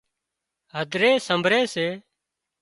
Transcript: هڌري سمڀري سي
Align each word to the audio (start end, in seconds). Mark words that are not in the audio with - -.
هڌري 0.75 1.11
سمڀري 1.27 1.61
سي 1.73 1.87